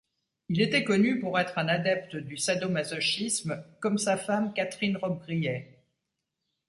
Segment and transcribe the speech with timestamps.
[0.49, 5.83] Il était connu pour être un adepte du sado-masochisme, comme sa femme Catherine Robbe-Grillet.